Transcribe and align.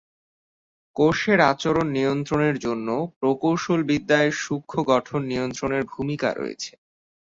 কোষের 0.95 1.39
আচরণ 1.51 1.87
নিয়ন্ত্রণের 1.97 2.55
জন্য 2.59 2.87
প্রকৌশলবিদ্যায় 3.19 4.31
সূক্ষ্ম 4.41 4.77
গঠন 4.91 5.21
নিয়ন্ত্রণের 5.31 5.83
ভূমিকা 5.91 6.29
রয়েছে। 6.33 6.71